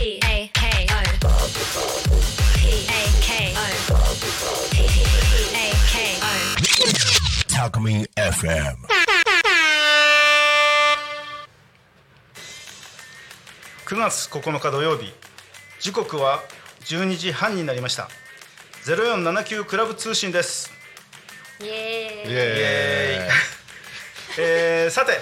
[0.00, 1.04] P A K O
[2.56, 3.60] P A K O
[4.72, 4.80] P
[5.52, 8.76] A K O タコミン FM
[13.84, 15.12] 9月9日土曜日。
[15.80, 16.40] 時刻は
[16.84, 18.08] 12時半になりました。
[18.86, 20.72] 0479クラブ通信です。
[21.60, 24.40] イエーイ。
[24.40, 25.12] えーさて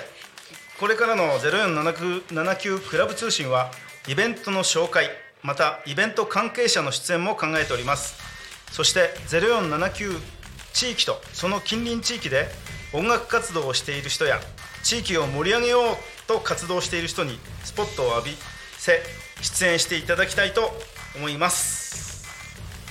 [0.79, 3.73] これからの0479クラブ通信は
[4.09, 5.11] イベントの紹介
[5.43, 8.16] またイベント関係者の出演も考えております。
[8.72, 10.18] そして0479
[10.72, 12.46] 地域とその近隣地域で
[12.94, 14.40] 音楽活動をしている人や
[14.82, 18.36] 地域を盛り上げようと活動している人にスポットを浴び
[18.79, 19.02] せ
[19.43, 20.72] 出演していただきたいと
[21.14, 22.27] 思います。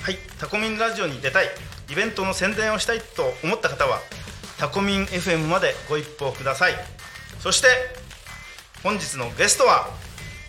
[0.04, 1.48] はいタコミンラジオに出たい
[1.90, 4.02] イベントの宣伝をしたいと思った方は
[4.60, 6.74] タコミン FM までご一報ください。
[7.40, 7.68] そして
[8.84, 9.90] 本日のゲストは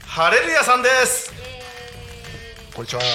[0.09, 1.33] ハレルヤさんです。
[2.75, 3.03] こんにちは。
[3.03, 3.09] よ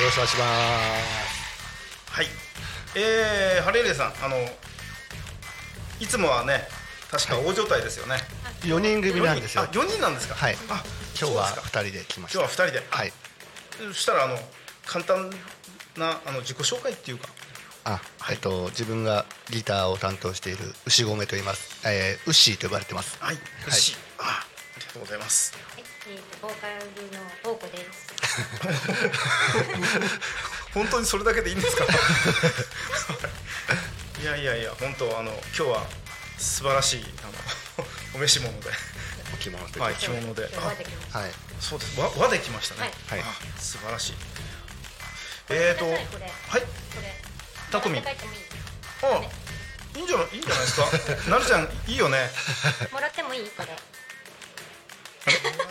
[0.00, 2.26] ろしくお願いしまはい。
[2.96, 4.36] えー、ハレルヤさんあの
[6.00, 6.62] いつもはね
[7.10, 8.16] 確か大所帯ですよね、
[8.62, 8.68] す。
[8.68, 9.62] 四人組なんですよ。
[9.62, 9.66] あ。
[9.66, 10.34] 4人なんですか？
[10.34, 10.56] はい。
[10.70, 10.82] あ
[11.20, 12.40] 今日は二人で来ました。
[12.40, 12.86] 今日は2人で。
[12.90, 13.12] はい。
[13.88, 14.38] そしたらあの
[14.86, 15.30] 簡単
[15.96, 17.28] なあの自己紹介っていうか。
[17.84, 18.00] あ、
[18.30, 21.86] えっと自分がギターを担当している牛込と言います。
[21.86, 23.18] えー、ウッシーと呼ばれてます。
[23.20, 23.38] はい、
[23.68, 23.94] 牛。
[24.18, 25.52] あありがとうございます。
[25.52, 26.74] はいえーとボーカル
[27.16, 28.14] のボーコです。
[30.74, 31.84] 本当にそれだけでいいんですか？
[34.20, 35.86] いやいやいや本当あの今日は
[36.38, 37.32] 素晴らしいあの
[38.14, 38.70] お召し物で。
[39.32, 39.80] お着物と？
[39.80, 40.48] はい着物で。
[40.52, 40.66] 今日
[41.16, 41.30] はい。
[41.60, 41.98] そうです。
[42.00, 42.90] 和和できましたね。
[43.08, 43.22] はい。
[43.58, 44.14] 素晴らしい。
[45.50, 45.96] えーとはい
[47.70, 48.40] タコミンもらって帰ってもいい
[49.02, 50.86] あいいんじゃないいいんじゃないですか？
[51.30, 52.30] なるちゃんいいよね。
[52.92, 53.50] もらってもいい？
[53.50, 53.68] これ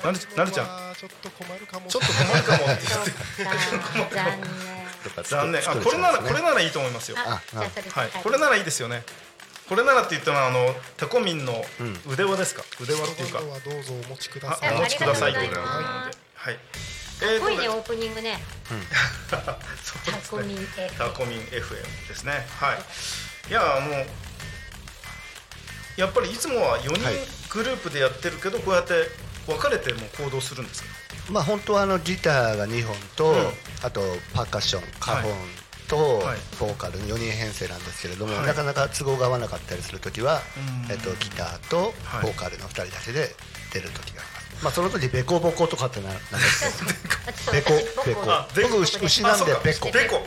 [0.04, 0.92] なるなるちゃん。
[0.92, 1.88] んちょっと困るかも。
[1.88, 3.04] ちょっと困るかもってそっ
[5.14, 5.62] か残念。
[5.70, 7.18] あこれならこれならいいと思いますよ。
[7.18, 7.42] は
[8.06, 8.10] い。
[8.24, 9.04] これならいいですよね。
[9.70, 11.64] これならって言ったのはあのタコミンの
[12.08, 12.64] 腕輪ですか？
[12.82, 13.40] 腕輪っていうか。
[13.40, 14.76] どうぞお持ちくだあさい。
[14.76, 15.84] お持ちくださいありがとうござい。
[15.84, 18.40] ますということではいかっこいいねオープニングね。
[19.30, 19.38] タ
[20.30, 22.46] コミンね F タコミン FM ですね。
[22.60, 22.80] はい。
[23.50, 23.54] い。
[23.54, 24.06] やもう
[25.96, 27.16] やっぱりいつもは4はい。
[27.16, 28.94] 人グループでやってるけどこうやって
[29.48, 30.90] 分かれても行動するんですか？
[31.30, 33.38] まあ本当はあのギターが二本と、うん。
[33.84, 34.02] あと
[34.34, 35.34] パーカッション、カホン
[35.88, 36.38] と、はい。
[36.60, 38.48] ボーカルの四人編成なんですけれども、はい。
[38.48, 40.42] なかなか都合が合わなかったりするときは
[40.86, 42.24] うん、えっとギターとはい。
[42.24, 43.36] ボーカルの二人だけで
[43.74, 44.64] 出るときがあります。
[44.64, 46.86] まあその時ベコボコとかってななんです
[47.52, 47.52] けど。
[47.52, 47.72] ベコ
[48.06, 48.22] ベコ。
[48.70, 49.92] 僕牛牛なんでベコ。
[49.92, 50.22] ベコ。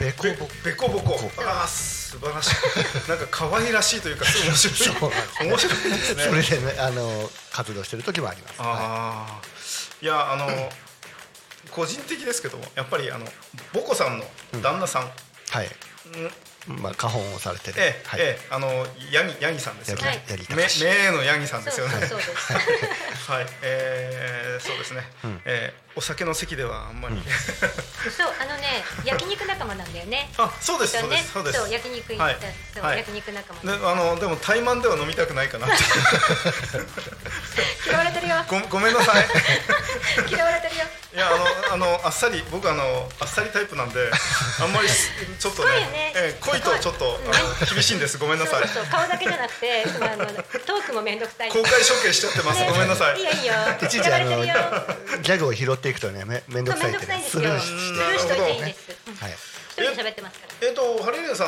[0.00, 0.24] ベコ。
[0.64, 1.30] べボコ。
[1.44, 1.68] ああ
[2.12, 2.54] 素晴らしい。
[3.08, 6.24] なんか可愛らしいというか面白い面白いですね。
[6.24, 8.60] それでねあの活動してる時もあります。
[8.60, 9.40] はああ
[10.02, 10.06] い。
[10.06, 10.70] やあの
[11.70, 13.26] 個人的ですけどもやっぱりあの
[13.72, 14.24] ボコさんの
[14.60, 15.06] 旦那さん、い。
[15.50, 15.70] はい。
[16.68, 16.82] うん。
[16.82, 17.74] まあ花本をされてる。
[17.78, 18.20] ええ、はい。
[18.20, 20.22] ええあのヤギヤギさんですよね。
[20.28, 22.06] ヤギヤギめ隆名のヤギさんですよね。
[22.06, 23.30] そうそうです。
[23.30, 23.46] はい。
[23.62, 25.10] えー、そうですね、
[25.46, 27.16] えーお酒の席ではあんまり、
[28.16, 30.30] そうあのね焼肉仲間なんだよね。
[30.38, 31.58] あそうですそうでねすそうです。
[31.58, 32.36] そう焼肉行ったはい。
[32.74, 32.98] そうはい。
[32.98, 33.78] 焼肉仲間。
[33.78, 35.66] であのでも怠慢では飲みたくないかな。
[35.66, 35.84] っ て
[37.88, 38.36] 嫌われてるよ。
[38.48, 39.26] ごごめんなさい。
[40.28, 40.84] 嫌われてるよ。
[41.14, 44.10] いやあのあのあっさり僕あのあっさりタイプなんで
[44.60, 46.12] あんまりちょっとね濃いよね。
[46.16, 46.60] えー濃い。
[46.62, 48.16] とちょっとあの厳しいんです。
[48.16, 48.68] ごめんなさい。
[48.68, 51.50] そうそう顔だけじゃなくてそのあのトークもめんどくさい。
[51.50, 52.68] 公開処刑しちゃってます、ね。
[52.70, 53.18] ごめんなさい。
[53.18, 53.54] いいよいいよ。
[53.82, 57.06] いちいちあのギャグを拾っていくとねめめんどそうくさいって。
[57.06, 58.96] ねスルーしていいです。
[59.08, 59.32] うんはい。
[59.32, 60.68] 一人で喋ってますから。
[60.68, 61.44] えっ、とハレルヤさ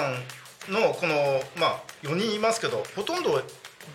[0.69, 3.43] んのこのまあ4人いますけどほとんど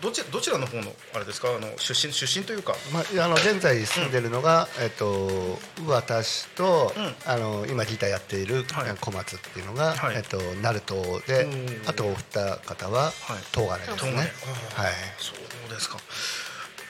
[0.00, 1.48] どちどちらの方のあれですか？
[1.48, 2.74] あの出身出身というか。
[2.92, 7.14] まあ、あの現在住んでるのが、えっと、私と、うん。
[7.26, 8.96] あの今ギターやっているはい。
[9.00, 10.16] 小松っていうのが、はい。
[10.16, 11.82] えっと、鳴門でん。
[11.86, 13.12] あとお二方ははい。
[13.52, 15.32] 東金ですね、はい、そ
[15.66, 15.98] うですか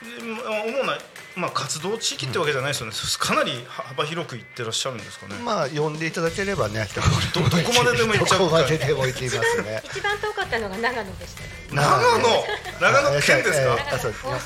[0.02, 0.98] 主な、
[1.36, 6.88] まあ、活動地域ってわけじゃないですよね、かなり幅広く行ってらっしゃるんですかね、まあ呼んでいただければね
[7.34, 9.82] どど どこまででも行っちゃうどこまででも行きますね。
[9.84, 11.42] 一番遠かったのが長野でした。
[11.42, 12.44] よ長野！
[12.80, 13.76] 長野県ですか、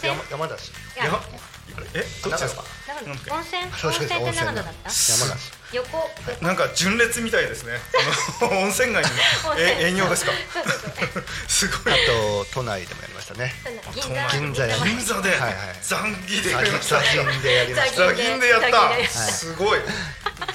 [0.02, 0.70] 山山梨。
[0.70, 1.20] いやや
[1.94, 2.50] え温泉？
[3.30, 4.90] 温泉って長野だった？
[4.90, 5.52] 山梨。
[5.72, 6.10] 横？
[6.40, 7.78] なんか純烈みたいですね。
[8.40, 9.10] 温泉街に
[9.58, 10.32] え営業ですか？
[11.48, 11.92] すごい。
[11.92, 13.54] あと都内でもやりましたね。
[13.94, 14.66] 銀座。
[14.84, 15.30] 銀座で？
[15.30, 15.54] はいはい。
[15.82, 16.96] 残儀でやりました。
[16.96, 19.08] ザギンでやった。
[19.10, 19.80] すごい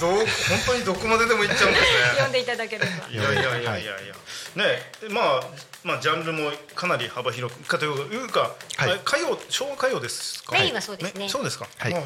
[0.00, 0.24] どう本
[0.66, 1.84] 当にどこまででも行っちゃうんです
[2.16, 2.22] ね。
[2.22, 2.86] 呼んでいただければ。
[3.10, 4.14] いやいやいやいやいや、
[4.56, 5.40] ねまあ
[5.84, 8.90] まあジャンルもかなり幅広くかというか、はい。
[8.92, 10.52] あ歌謡昭和歌謡ですか？
[10.52, 11.28] メインはそうですね。
[11.28, 11.92] そうですか、はい。
[11.94, 12.02] ね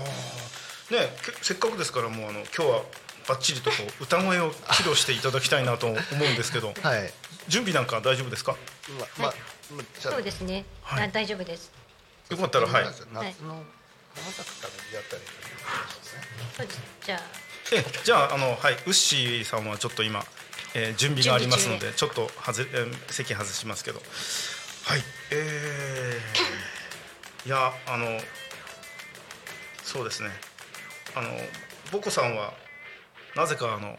[1.24, 2.82] けせっかくですからもうあの今日は
[3.28, 7.12] バッチリとこう歌声を披露していただきたいなと思うんですけど はい。
[7.48, 8.56] 準備なんか大丈夫ですか？
[9.18, 9.34] まま
[9.76, 10.14] まじゃあ。
[10.14, 11.04] そうですね、はい。
[11.04, 11.70] あ大丈夫です。
[12.30, 12.84] よかったらはい。
[12.84, 13.22] 夏の花
[14.32, 15.22] 咲くためにやったり
[16.56, 16.80] そうです。
[17.06, 17.20] じゃあ
[17.72, 20.24] えじゃああのはいウッシーさんはちょっと今、
[20.74, 24.00] えー準備がありますのでちょっとはず、えー席外しますけど。
[24.84, 25.00] はい
[25.30, 28.20] えー、いやあの
[29.82, 30.28] そうですね。
[31.16, 31.28] あの
[31.90, 32.52] ボコさんは
[33.34, 33.98] なぜかあの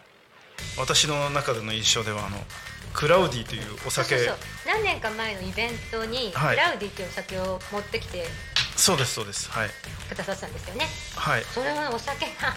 [0.78, 2.38] 私の中での印象ではあの
[2.94, 4.16] クラウディというお酒。
[4.18, 4.38] そうそうそう。
[4.68, 6.58] 何年か前のイベントにクはい。
[6.58, 8.26] ラウディっていうお酒を持ってきて
[8.76, 9.50] そうですそうです。
[9.50, 9.70] はい。
[10.08, 10.86] くださったんですよね。
[11.16, 11.44] はい。
[11.46, 12.54] それのお酒が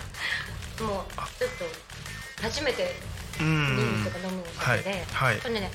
[0.84, 2.94] もうちょっと初めて
[3.40, 5.52] う見んるとか飲むお酒で、はいはい。
[5.52, 5.70] ね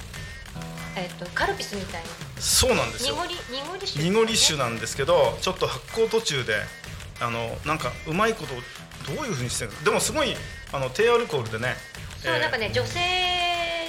[0.96, 2.10] えっとカルピスみたいな。
[2.40, 3.16] そうなんですよ。
[3.16, 6.56] 濁り濁り酒、濁り酒なんですけどちょっと発酵途中で
[7.20, 8.54] あのなんかうまいこと
[9.14, 9.84] どういうふうにしてるの？
[9.84, 10.36] でもすごい
[10.72, 11.76] あの低アルコールでね
[12.22, 13.00] そうえーなんかね女性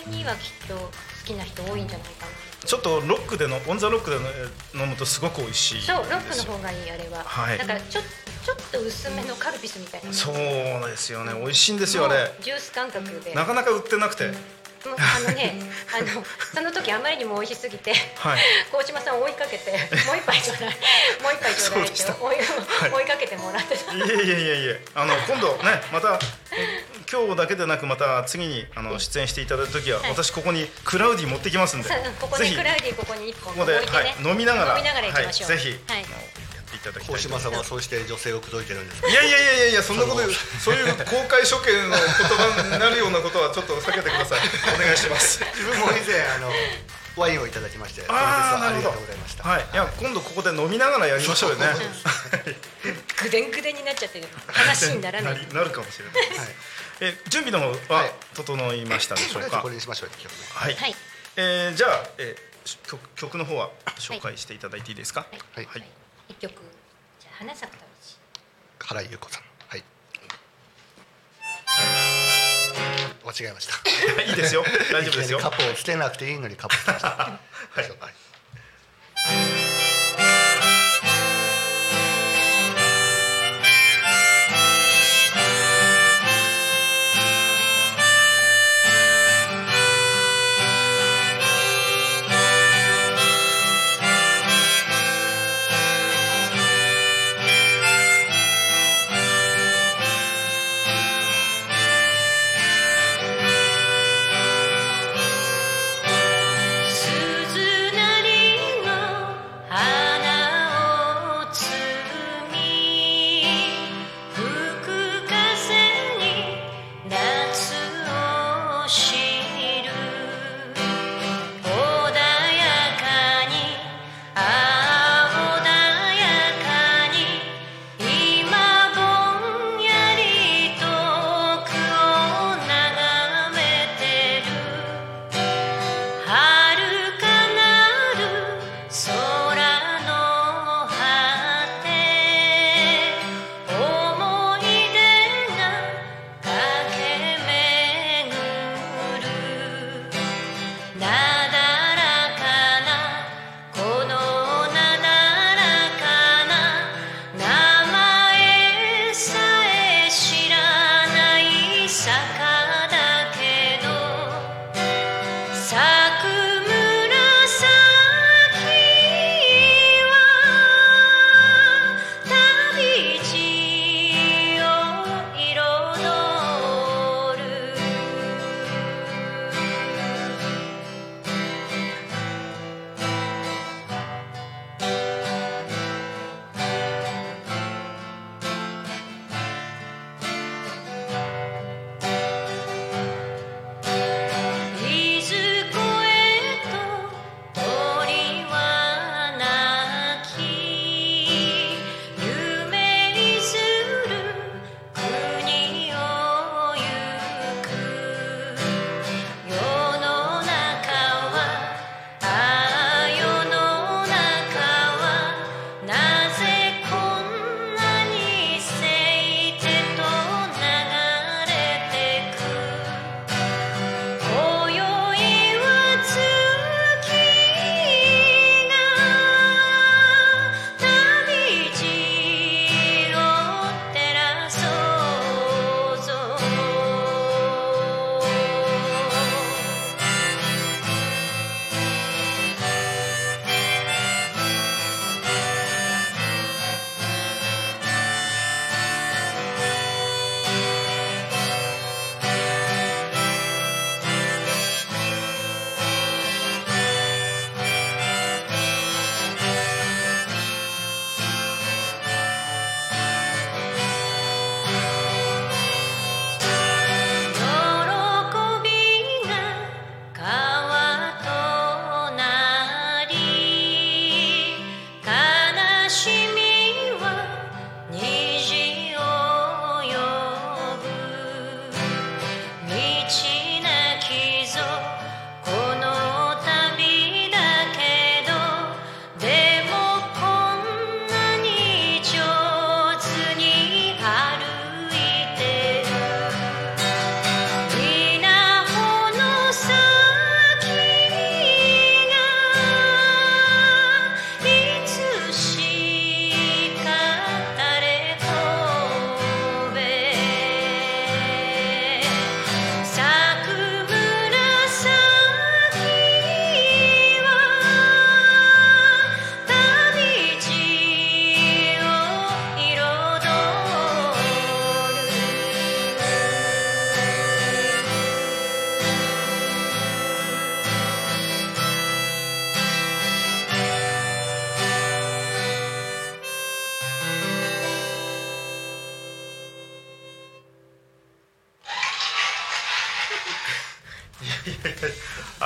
[0.09, 0.91] にはきっと好
[1.25, 2.33] きな人多いんじゃないかな。
[2.65, 4.17] ちょっとロックでのオンザロックで
[4.75, 7.59] 飲むとすごく美味しいそうロックの方がいいあれは、はい。
[7.59, 8.01] だからちょ
[8.45, 10.13] ちょっと薄めのカルピスみたいな。
[10.13, 11.33] そうですよね。
[11.33, 12.31] 美味しいんですよあれ。
[12.43, 13.33] ジュース感覚で。
[13.33, 14.31] なかなか売ってなくて。
[14.85, 15.57] あのね
[15.97, 16.23] あの
[16.55, 18.41] その時あまりにも美味しすぎて、はい。
[18.71, 19.71] 高島さんを追いかけて
[20.05, 20.77] もう一杯ちょうだい
[21.23, 22.91] もう一杯ちょうだいって追い,、はい。
[22.93, 23.95] 追いかけてもらってた。
[23.95, 24.85] いえいえいえいえ。
[24.95, 26.21] あの今度ねまた
[26.53, 30.11] え今日だけでなくまた次にあの出演していただいた時は、はい。
[30.11, 31.89] 私ここにクラウディ持ってきますんで。
[31.89, 34.71] さここぜひでクラウディここに一本置いてね、はい、飲みながら。
[34.73, 36.44] 飲みながら行きましょう、はい、ぜひ、はい
[36.85, 39.09] ただきたい島さんはそうして女性を口説いてるんですか？
[39.09, 40.21] いやいやいやいやいやそんなこと
[40.61, 44.41] そういう公開処刑の言葉になるようなことはちょっと避けてください。
[44.77, 45.41] お願いします。
[45.43, 46.53] 自分も以前あの
[47.17, 49.01] ワインをいただきましてあありがとうなるほど。
[49.01, 49.49] ございました。
[49.49, 49.67] はい。
[49.73, 51.67] いや今度ここで飲みながらやりましょうよね。
[53.23, 54.27] ぐでんぐでんになっちゃってる。
[54.47, 55.49] 話にならない。
[55.55, 56.15] なるかもしれない。
[56.15, 56.49] です、はい。
[57.01, 58.13] え準備の方ははい。
[58.35, 59.43] 整いましたでしょうか？
[59.43, 60.45] とりあえずこれにしましょう今日ね。
[60.55, 60.95] はい、はい。
[61.37, 65.27] えーじゃあ、えーし曲曲の方は紹介していただいていいですか？
[65.55, 65.67] はい。
[65.67, 65.85] はい。
[66.31, 66.74] 一曲じゃあ
[67.37, 68.17] 花咲くたち
[68.79, 69.43] 原由子さん。
[69.67, 69.83] はい。
[73.25, 73.75] 間違えました。
[74.23, 74.65] いいですよ。
[74.93, 75.41] 大丈夫ですよ。
[75.41, 77.09] カップをつけなくていいのにカップつけました。
[77.19, 77.41] は
[77.83, 77.85] い。
[77.85, 79.64] 鈴な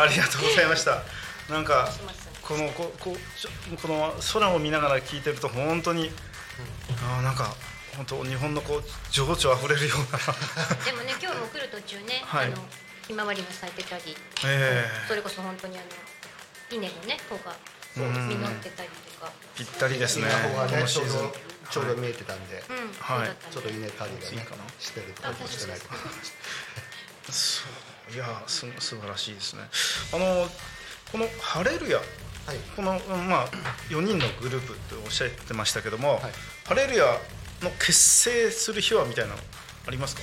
[0.09, 1.03] りがとうございました。
[1.49, 1.88] なんか
[2.43, 3.17] このここ
[3.81, 6.11] この空を見ながら聞いてると本当に、
[7.03, 7.55] あーなんか
[7.97, 10.19] 本当日本のこう情緒あふれるような。
[10.85, 12.47] でもね今日も来る途中ね、はい。
[12.47, 12.69] あの
[13.07, 15.87] ひまわりも咲いてたり、えそれこそ本当にあの
[16.71, 17.57] 稲のね方が
[17.97, 18.29] うん。
[18.29, 20.29] 実ってたりとか、ぴったりですね。
[20.29, 21.33] 今このシーズン
[21.71, 24.65] ちょうど見えてたんで、うん、はいちょっと稲刈りがねいいかな。
[24.79, 25.97] してるとかしてないとか
[27.31, 27.67] そう
[28.12, 29.62] いやす素晴らしいですね。
[30.12, 30.49] あの
[31.12, 31.99] この「ハレルヤ」
[32.47, 32.57] はい。
[32.75, 33.49] この、うんまあ、
[33.91, 36.33] 4人のグループっておっしゃってましたけども、はい。
[36.67, 37.05] ハレルヤ
[37.62, 39.41] の結成する秘話みたいなの
[39.87, 40.23] ありますか？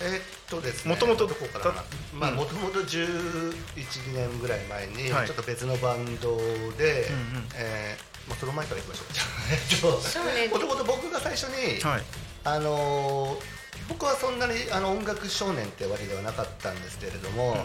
[0.00, 1.74] えーっとですねもともとどこから
[2.14, 2.36] まあうん。
[2.36, 3.54] もともと11
[4.14, 5.28] 年ぐらい前にちはい。
[5.28, 7.48] ょっと別のバンドで、うんうん。
[7.54, 10.48] えーまあ、その前からいきましょう。
[10.52, 12.02] もともと僕が最初に、はい。
[12.44, 13.57] あのー
[13.88, 17.56] 僕はそんなにあの音楽少年ってわけではなかったんですけれども、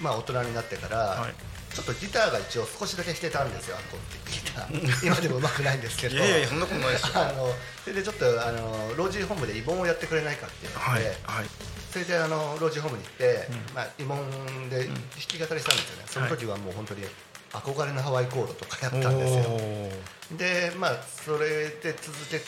[0.00, 1.34] まあ大人になってから、はい。
[1.70, 5.06] ちょっとギターが一応少しだけ弾けたんですよアコースティックギター。
[5.06, 6.16] 今でも上手くないんですけど。
[6.16, 7.10] いやいやそんなことないですよ。
[7.14, 11.46] あのそれでちょっとあの老人ホームで慰問をやってくれないかっていうのはいで、はい。
[11.92, 13.74] それであの老人ホームに行って、うん。
[13.74, 17.06] まあ、慰問で弾き語りしたんですよね、その時はもう本当に
[17.52, 20.36] 憧れのハワイコードとかやったんですよ。
[20.36, 22.40] でまあそれで続け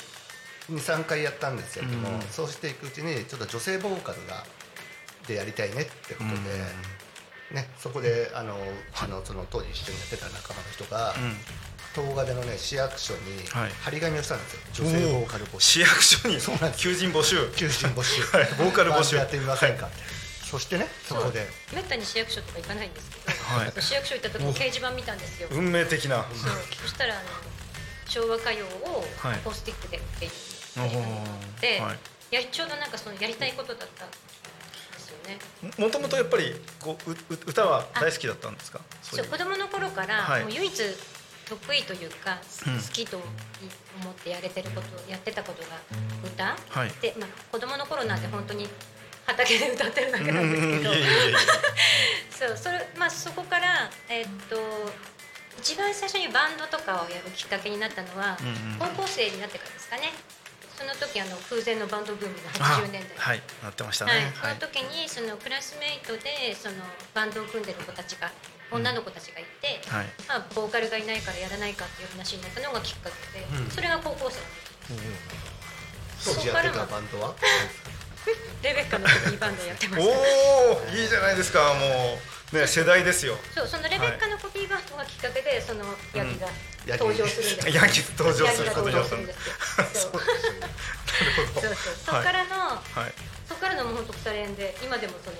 [0.76, 2.21] 23回やったんですけれども、うん。
[2.31, 4.45] そうしていくうちにちょっと女性ボーカルが
[5.26, 8.59] でやりたいねってことで、ね、そこであのう
[8.95, 11.37] ちのその当時一緒にやってた仲間の人が、うん。
[11.95, 13.71] 東金のね市役所にはい。
[13.85, 15.61] 張り紙をしたんですよ、女性ボーカル募集。
[15.61, 16.41] 市役所に？
[16.41, 16.83] そうなんです。
[16.83, 17.37] 求人募集。
[17.55, 18.45] 求人募集、 はい。
[18.57, 19.17] ボーカル募集。
[19.17, 19.87] やってみませんか。
[19.87, 19.97] って、
[20.50, 21.47] そしてねそこで。
[21.75, 23.73] めったに市役所とか行かないんですけど、はい。
[23.83, 26.25] 市役所行った時に掲示板見たんですよ、運命的な。
[26.33, 26.52] そう。
[26.83, 27.25] そしたらあの
[28.09, 29.35] 昭和歌謡をはい。
[29.35, 29.99] アコースティックで。
[29.99, 30.31] って
[30.81, 31.99] いうおーで、はい。
[32.35, 34.17] やちょうどなんかそのやりたいことだったんで
[34.99, 35.38] すよね。
[35.79, 38.81] もともとやっぱりこううう歌は大好きだったんですか？
[39.02, 40.43] そそう子供の頃から、はい。
[40.43, 40.73] もう唯一
[41.45, 42.79] 得意というか、うん。
[42.79, 43.26] 好きと思
[44.11, 45.69] ってやれてることやってたことが
[46.25, 46.93] 歌、はい。
[47.02, 48.67] で、まあ、子供の頃なんて本当に
[49.26, 50.91] 畑で歌ってるだけなんですけど。
[52.49, 54.57] そうそれ、まあ、そこから、えっと
[55.59, 58.79] 一番最初にバンドとかをやるきっかけになったのは、うんうん。
[58.97, 60.11] 高校生になってからですかね
[60.83, 63.15] その時あの空前のバンドブームのあ80年代。
[63.15, 63.43] はい。
[63.62, 64.19] なってましたはい。
[64.19, 66.83] ね、その時にそのクラスメイトでその
[67.15, 68.27] バンドを組んでる子たちが
[68.67, 73.71] 女の子たちがいて、はいまあ、ボーカルがいないからやらないかっていう話になったのがきっかけで、うん。
[73.71, 74.43] それが高校生
[76.27, 77.35] 当時やってたバンドは？
[78.62, 80.11] レベッカのコピーバンドやってました。
[80.11, 82.19] おおいいじゃないですかもう
[82.52, 83.37] ね世代ですよ。
[83.54, 86.49] そうそのレベッカのコピーバンドがきっかけでそのヤギが
[86.99, 87.68] 登場するんです。
[87.68, 89.54] よ、ヤギ登場するヤギが登場するんなですよ。
[89.92, 91.94] そうそうそう。
[92.06, 93.14] そこからの、はい。
[93.49, 95.37] そこからのもう本当腐れ縁で今でもその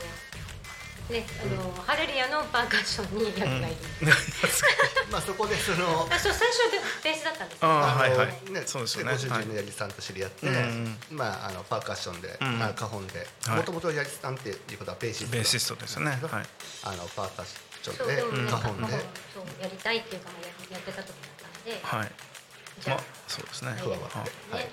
[1.11, 3.77] ねあの、ハレリアのパーカッションにヤギがいる、
[5.11, 7.69] まあそこでそのあそう最初でベースだったんですよ。
[7.69, 8.53] あーあのはいはい。
[8.53, 9.13] ね、そうですよね。
[9.13, 13.57] ご主人の八木さんと知り合って、うんまあ、あのパーカッションで、うんあカホンではい。
[13.57, 16.11] もともと八木さんっていうことはベーシストベーシストですよね。
[16.11, 16.47] はい。
[16.85, 18.71] あのパーカッションででもね、カで。
[18.71, 18.77] ン
[19.35, 22.13] そうやりたいっていうかまあややってた時だったんで、はい。
[22.81, 22.97] じゃあ。
[22.97, 23.73] まあそうですね。
[23.73, 24.69] ね加わってね、はい。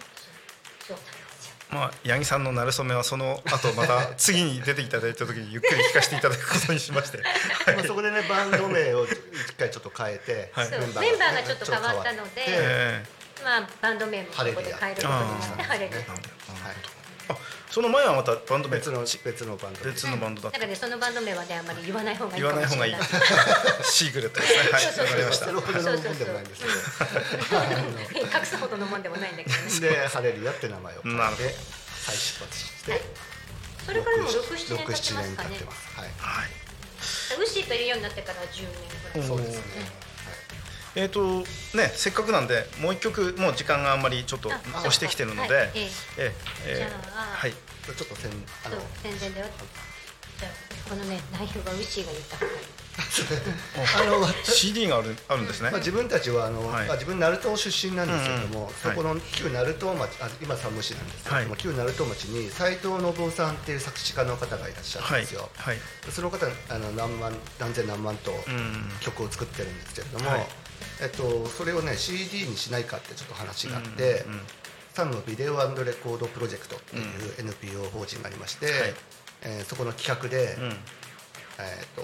[0.88, 0.98] そう
[1.72, 7.20] まあ八木さんの馴れ初めはその後また次に出ていただいた時にゆっくり聞かせていただくことにしまして。
[7.76, 9.16] まあ、そこでねバンド名を一
[9.58, 10.70] 回ちょっと変えて、はい。
[10.70, 13.06] メンバーがちょっと変わったのでえ
[13.44, 16.02] まあバンド名もそこで変えることになってハレルヤ
[17.70, 18.78] その前はまたバンド名。
[18.78, 20.58] 別の別のバンドで別のバンドだった。
[20.58, 22.96] なんかねそのバンド名はねあんまり言わない方がいい言わない方がいい
[23.86, 24.60] シークレットですね。
[24.72, 24.84] はい。
[24.84, 25.46] そうそうそうわかりました。
[25.46, 26.18] それほどのもん。
[26.18, 29.80] でもないんですけどれない隠すほどのもんでもないんだけどね。
[29.80, 31.02] でハレルヤって名前を。
[31.02, 33.02] て再出発して。
[33.86, 36.00] それからもう67年経ってます67か年経ねってます。
[36.00, 36.10] はい。
[36.18, 36.50] はい。
[37.40, 38.74] ウッシーといるようになってから10年
[39.14, 39.26] ぐらい。
[39.26, 39.64] おそうですね、
[40.96, 41.40] えーと
[41.78, 46.32] ね、せっかくなんでもう一曲もう時間があんまりちょっとあ押してきてるので、はいええ。
[46.66, 48.32] えじゃあはい、はい、ちょっとせん
[48.66, 49.46] あの宣伝だよ。
[50.40, 52.38] じゃあこのね内容がウッシーが言った。
[53.00, 56.88] あの CD があるあるんですね、まあ、自分たちはあの、はい。
[56.88, 65.78] まあ、自分鳴門出身なんですけれども、うんうんそこの旧鳴門町あ今山武市なんですけれども、はい旧鳴門町に斉藤信夫さんっていう作詞家の方がいらっしゃるんはいですよ、はい。
[66.10, 68.90] その方あの何万何千何万とうん。
[69.00, 70.48] 曲を作ってるんですけれども、はい
[71.02, 74.42] えっと、それをね CD にしないかってちょっと話があって、うんうん
[75.00, 77.04] サンのビデオレコードプロジェクトっていう
[77.40, 78.76] NPO 法人がありまして、はい。
[79.44, 80.76] えーそこの企画で、うん。
[81.62, 82.04] えー、と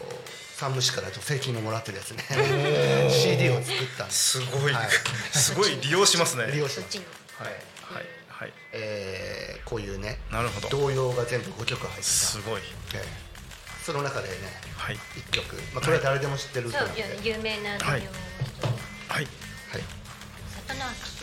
[0.57, 2.23] 山武市から助成金をもらってですね。
[3.11, 4.39] CD を作ったんです。
[4.39, 4.89] すごい、はい。
[5.37, 6.47] すごい利用しますね。
[6.53, 6.97] 利用します。
[6.97, 7.47] はい。
[7.47, 8.05] はい。
[8.29, 8.53] はい。
[8.71, 10.69] えーこういうねなるほど。
[10.69, 12.61] 童謡が全部5曲入ってた、すごい。
[12.93, 13.25] えー
[13.85, 14.35] その中でね
[14.77, 14.99] はい。
[15.15, 17.91] 一曲、まあ、これは誰でも知ってる歌そうなんで、有名な童謡。
[17.91, 18.09] はい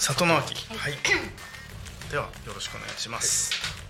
[0.02, 0.56] 里の秋。
[0.56, 0.92] 里の秋ははい。
[0.94, 0.96] い、
[2.10, 3.81] ではよろしくお願いします、静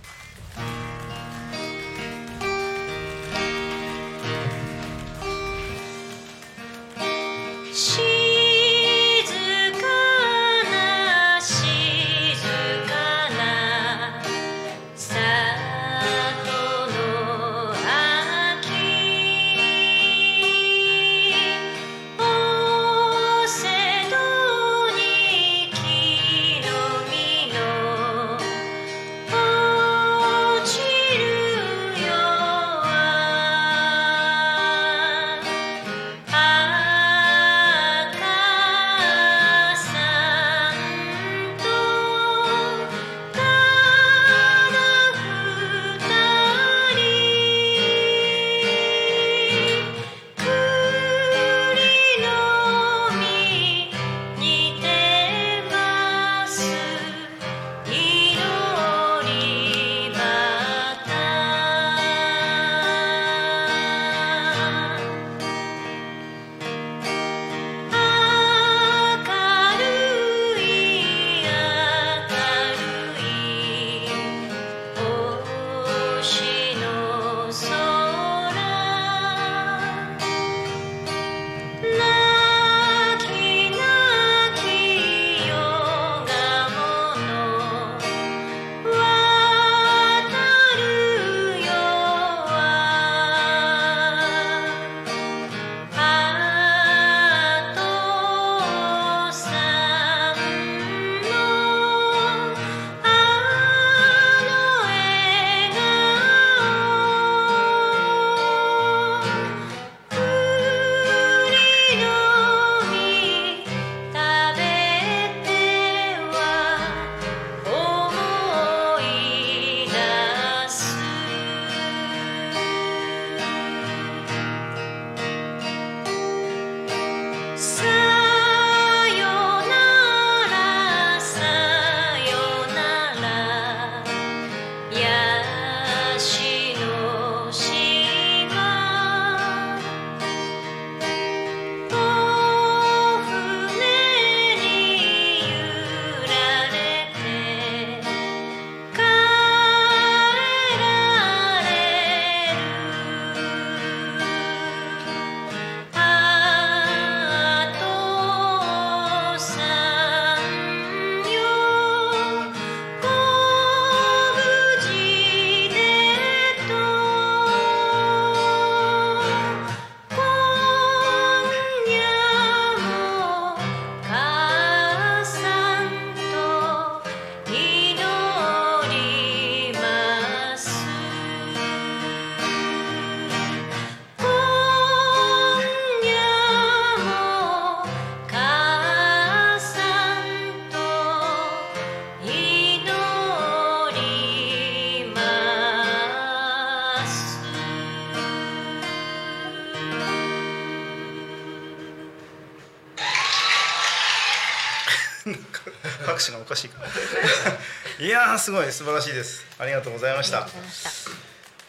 [206.23, 206.79] 拍手がおかしいか
[207.99, 209.45] いやーすごい素晴らしいです。
[209.59, 210.47] ありがとうございました。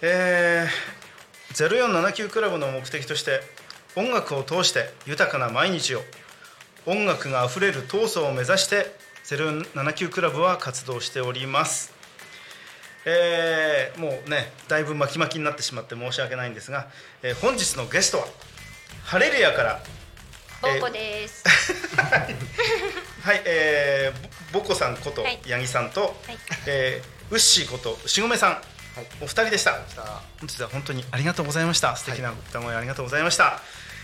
[0.03, 3.43] えー、0479クラブの目的として
[3.97, 6.03] 音楽を通して豊かな毎日を
[6.87, 8.95] 音楽があふれる闘争を目指して
[9.27, 11.93] 079クラブは活動しております。
[13.07, 16.88] えーもうねだいぶ巻き巻きになってしまって申し訳ないんですが、
[17.23, 18.27] えー本日のゲストは
[19.05, 19.83] ハレルヤから
[20.62, 21.45] ボーコです
[23.24, 25.40] はい、えー、ぼぼこさんことはい。
[25.48, 26.12] 八木さんと、はい。
[26.66, 28.58] えーウッシーことしごめさん、
[29.22, 29.72] お二人でした。
[29.88, 31.96] さあ本日は本当にありがとうございました。
[31.96, 33.60] 素敵な歌声ありがとうございました、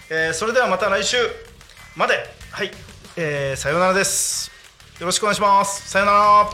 [0.08, 1.18] えーそれではまた来週
[1.96, 2.14] まで。
[2.50, 2.70] はい、
[3.18, 4.50] えーさようならです。
[4.98, 5.90] よろしくお願いします。
[5.90, 6.50] さようなら。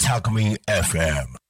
[0.00, 1.45] Talk Me FM.